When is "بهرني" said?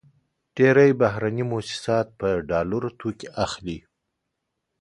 1.01-1.43